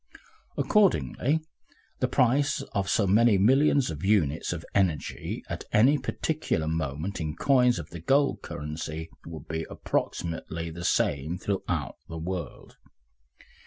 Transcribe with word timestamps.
Accordingly, 0.57 1.41
the 1.99 2.07
price 2.07 2.63
of 2.71 2.89
so 2.89 3.05
many 3.05 3.37
millions 3.37 3.91
of 3.91 4.03
units 4.03 4.51
of 4.51 4.65
energy 4.73 5.43
at 5.47 5.63
any 5.71 5.99
particular 5.99 6.67
moment 6.67 7.21
in 7.21 7.35
coins 7.35 7.77
of 7.77 7.91
the 7.91 7.99
gold 7.99 8.41
currency 8.41 9.11
would 9.27 9.47
be 9.47 9.63
approximately 9.69 10.71
the 10.71 10.85
same 10.85 11.37
throughout 11.37 11.97
the 12.09 12.17
world. 12.17 12.77